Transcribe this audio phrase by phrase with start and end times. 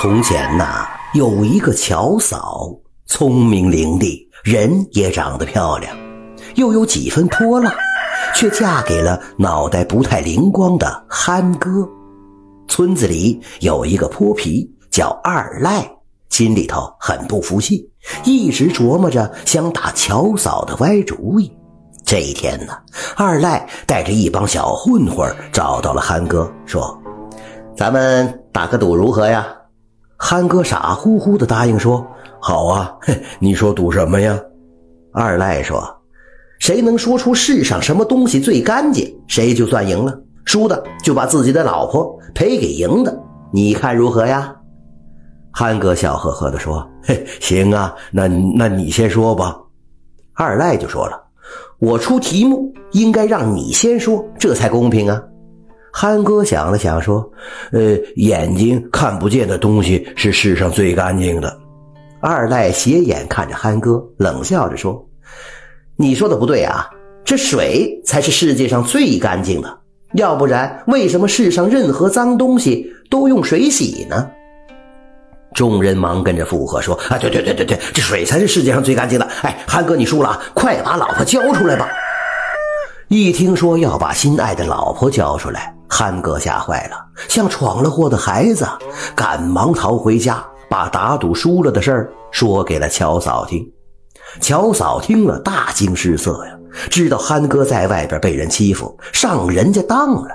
[0.00, 2.70] 从前呐，有一个乔嫂，
[3.06, 5.92] 聪明伶俐，人也长得漂亮，
[6.54, 7.74] 又有几分泼辣，
[8.32, 11.68] 却嫁给了脑袋不太灵光的憨哥。
[12.68, 15.84] 村子里有一个泼皮叫二赖，
[16.28, 17.84] 心里头很不服气，
[18.22, 21.52] 一直琢磨着想打乔嫂的歪主意。
[22.04, 22.72] 这一天呢，
[23.16, 26.96] 二赖带着一帮小混混找到了憨哥，说
[27.76, 29.44] ：“咱们打个赌如何呀？”
[30.20, 32.04] 憨哥傻乎乎的答应说
[32.42, 32.92] ：“好啊，
[33.38, 34.38] 你说赌什么呀？”
[35.14, 35.80] 二赖说
[36.58, 40.20] ：“谁能说出世上什么东西最干净，谁就算赢了。
[40.44, 43.16] 输的就把自己的老婆赔给赢的，
[43.52, 44.52] 你看如何呀？”
[45.52, 49.56] 憨哥笑呵呵的说：“嘿，行啊，那那你先说吧。”
[50.34, 51.16] 二赖就说了
[51.78, 55.22] ：“我出题目，应该让你先说，这才公平啊。”
[56.00, 57.28] 憨哥想了想，说
[57.74, 61.58] ：“呃，眼睛看不见的东西是世上最干净的。”
[62.22, 65.04] 二赖斜眼看着憨哥，冷笑着说
[65.98, 66.88] ：“你说的不对啊，
[67.24, 69.78] 这水才是世界上最干净的。
[70.12, 74.30] 要不然，为什么世上任何脏东西都用水洗呢？”
[75.52, 79.26] 众人忙跟着附和说：“啊，对对对对对，这水才是世界上最干净的。
[79.42, 81.88] 哎，憨哥，你输了，快把老婆交出来吧！”
[83.10, 86.96] 一听说要把心爱的老婆交出来，憨哥吓坏了，
[87.28, 88.66] 像闯了祸的孩子，
[89.16, 93.66] 赶忙逃回家，把打赌输了的事儿说给了乔嫂听。
[94.40, 96.52] 乔嫂听了大惊失色呀，
[96.90, 100.28] 知道憨哥在外边被人欺负，上人家当了，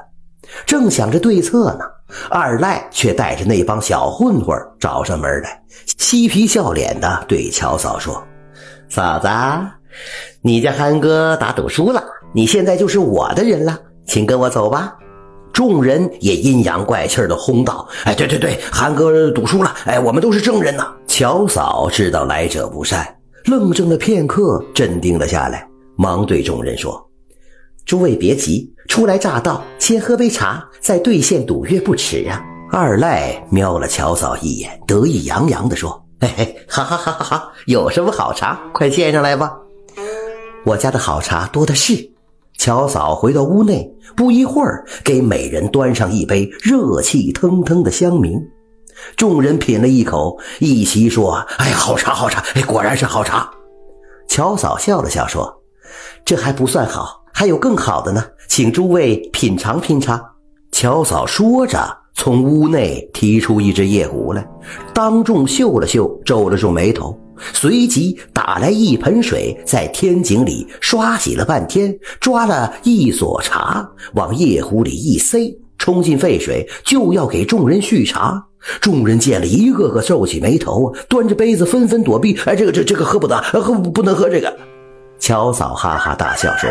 [0.65, 1.85] 正想着对策呢，
[2.29, 5.61] 二赖却带着那帮小混混找上门来，
[5.99, 8.21] 嬉皮笑脸的对乔嫂说
[8.89, 9.27] ：“嫂子，
[10.41, 12.03] 你家憨哥打赌输了。”
[12.35, 14.95] 你现在就是我的人了，请跟我走吧。
[15.53, 23.07] 众人也阴阳怪气的哄道：“哎，对对对，韩哥赌输了，哎，我们都是证人呐。”乔嫂知道来者不善，
[23.45, 26.99] 愣怔了片刻，镇定了下来，忙对众人说
[27.85, 37.51] ：“诸位别急，初来乍到，先喝杯茶，再兑现赌约不迟啊。”二赖瞄了乔嫂一眼，得意洋洋地说：“嘿嘿，哈哈哈哈哈！
[37.67, 39.53] 有什么好茶，快献上来吧。
[40.65, 42.11] 我家的好茶多的是。”
[42.57, 48.41] 乔嫂回到屋内，不一会儿，给每人端上一杯热气腾腾的香茗。
[49.17, 52.43] 众人品了一口，一齐说：“哎，好茶，好茶！
[52.55, 53.49] 哎，果然是好茶。”
[54.29, 55.53] 乔嫂笑了笑说
[56.23, 60.23] ：“这还不算好，还有更好的呢，请诸位品尝品尝。”
[60.71, 61.79] 乔嫂说着，
[62.13, 64.47] 从屋内提出一只夜壶来，
[64.93, 67.17] 当众嗅了嗅，皱了皱眉头。
[67.53, 78.43] 随即打来一盆水，在天井里刷洗了半天，抓了一撮茶，往夜壶里一塞，冲进沸水，就要给众人续茶。
[78.79, 82.37] 众人见了一个个皱起眉头，端着杯子纷纷躲避。
[82.45, 84.57] 哎，这个这这个喝不得，喝不能喝这个。
[85.19, 86.69] 乔嫂哈哈大笑说：“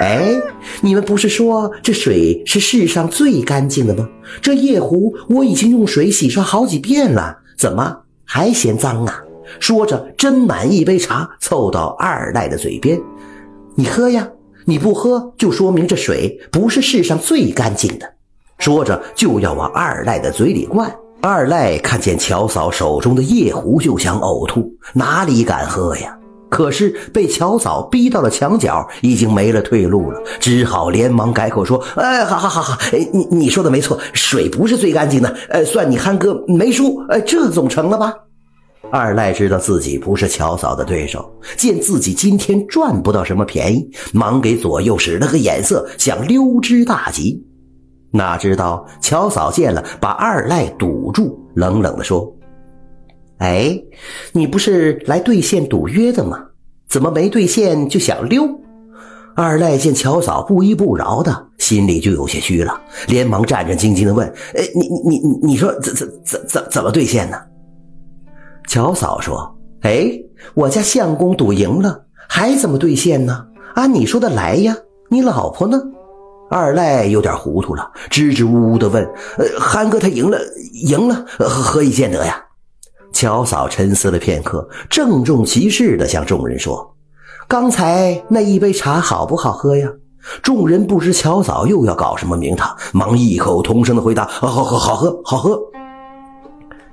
[0.00, 0.34] 哎，
[0.82, 4.08] 你们不是说这水是世上最干净的吗？
[4.42, 9.22] 这夜壶我已经用水洗刷好几遍了，怎么还嫌脏啊？”
[9.58, 13.00] 说着，斟满一杯茶，凑到二赖的嘴边
[13.74, 14.28] ：“你喝呀，
[14.64, 18.06] 你不喝就说明这水不是世上最干净的。”
[18.58, 20.94] 说着就要往二赖的嘴里灌。
[21.22, 26.16] 二赖看见乔嫂手中的夜壶，就想呕吐，哪里敢喝呀？
[26.48, 35.36] 可是被乔嫂逼到了墙角，已经没了退路了，只好连忙改口说：“哎，好好好好，哎，你你说的没错，水不是最干净的。
[35.48, 38.12] 呃，算你憨哥没输，呃，这总成了吧？”
[38.88, 47.44] 二赖知道自己不是乔嫂的对手，见自己今天赚不到什么便宜，忙给左右使了个眼色，想溜之大吉。
[48.10, 52.34] 哪知道乔嫂见了，把二赖堵住，冷冷地说
[53.38, 53.80] ：“哎，
[54.32, 56.38] 你不是来兑现赌约的吗？
[56.88, 58.48] 怎么没兑现就想溜？”
[59.36, 64.26] 二赖见乔嫂不依不饶的，心里就有些虚了，连忙战战兢兢地问
[64.56, 67.36] ：“哎，你你你你说怎怎怎怎怎么兑现呢？”
[68.70, 69.52] 乔嫂说
[69.82, 70.12] ：“哎，
[70.54, 73.44] 我家相公赌赢了，还怎么兑现呢？
[73.74, 74.76] 按你说的来呀。
[75.08, 75.76] 你老婆呢？”
[76.48, 79.04] 二赖有点糊涂了，支支吾吾的问
[79.38, 80.38] ：“呃，憨哥他赢了，
[80.84, 82.40] 赢了，何以见得呀？”
[83.12, 86.94] 乔嫂沉思了片刻，郑重其事的向众人说
[87.48, 89.88] ：“刚才那一杯茶好不好喝呀？”
[90.44, 95.58] 众人不知乔嫂又要搞什么名堂，忙异口同声的回答：“好好好喝，好喝。”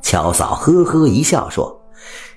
[0.01, 1.81] 乔嫂呵呵一笑，说：“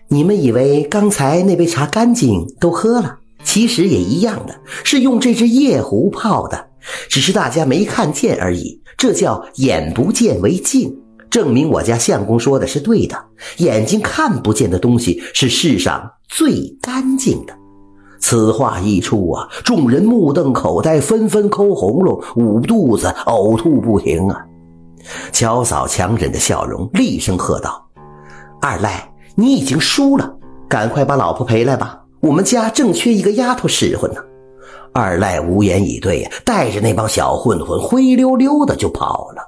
[0.09, 3.19] 你们以为刚才那杯茶干净，都喝了？
[3.45, 4.55] 其实也一样的，
[4.85, 6.67] 是用这只夜壶泡的，
[7.09, 8.81] 只是大家没看见而已。
[8.99, 10.95] 这叫眼不见为净。
[11.31, 13.17] 证明我家相公说的是对的。
[13.59, 17.55] 眼睛看不见的东西是世上最干净的。
[18.19, 24.45] 此话一出啊，众人目瞪口呆，纷纷抠喉咙、捂肚子、呕吐不停啊。
[25.33, 27.85] 乔嫂强忍着笑容，厉声喝道
[28.61, 30.31] ：“二赖，你已经输了，
[30.69, 32.01] 赶快把老婆赔来吧！
[32.21, 34.21] 我们家正缺一个丫头使唤呢。”
[34.93, 39.43] 二赖无言以对，带着那帮小混混灰溜溜的就跑了。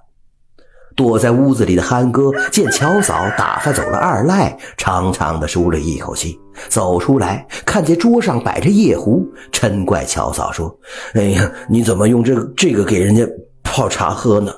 [0.94, 6.38] 躲在屋子里的憨哥见乔嫂打发走了二赖，长长的舒了一口气，
[6.68, 10.72] 走出来看见桌上摆着夜壶，嗔怪乔嫂说
[11.14, 13.26] ：“哎呀，你怎么用这个这个给人家
[13.64, 14.52] 泡茶喝呢？”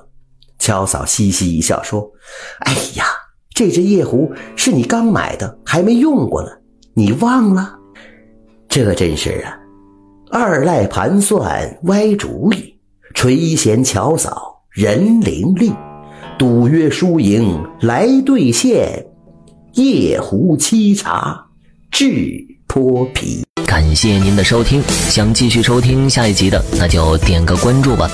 [0.65, 2.11] 乔嫂嘻嘻一笑说
[2.65, 3.05] ：“哎呀，
[3.55, 6.49] 这只夜壶是你刚买的，还没用过呢，
[6.95, 7.75] 你忘了？
[8.67, 9.53] 这真是啊！”
[10.33, 12.75] 二赖盘算歪主意，
[13.13, 15.71] 垂涎乔嫂人伶俐，
[16.39, 19.05] 赌约输赢来兑现，
[19.75, 21.39] 夜壶沏茶
[21.91, 23.45] 智泼皮。
[23.67, 28.09] 感谢您的收听，想继续收听下一集的，那就点个关注吧。